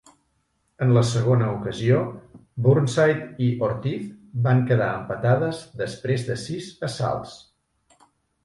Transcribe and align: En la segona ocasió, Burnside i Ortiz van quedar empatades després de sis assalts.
En 0.85 0.93
la 0.93 1.01
segona 1.09 1.49
ocasió, 1.57 1.99
Burnside 2.67 3.27
i 3.49 3.51
Ortiz 3.67 4.09
van 4.49 4.65
quedar 4.73 4.89
empatades 5.03 5.63
després 5.83 6.29
de 6.31 6.43
sis 6.49 6.73
assalts. 6.89 7.39